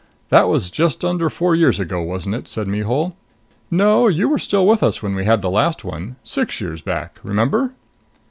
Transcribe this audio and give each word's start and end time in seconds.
"That 0.29 0.47
was 0.49 0.71
just 0.71 1.05
under 1.05 1.29
four 1.29 1.53
years 1.53 1.79
ago, 1.79 2.01
wasn't 2.01 2.33
it?" 2.33 2.57
Mihul 2.65 3.09
said. 3.09 3.15
"No, 3.69 4.07
you 4.07 4.29
were 4.29 4.39
still 4.39 4.65
with 4.65 4.81
us 4.81 5.03
when 5.03 5.13
we 5.13 5.25
had 5.25 5.43
the 5.43 5.51
last 5.51 5.83
one.... 5.83 6.15
Six 6.23 6.59
years 6.59 6.81
back. 6.81 7.19
Remember?" 7.21 7.73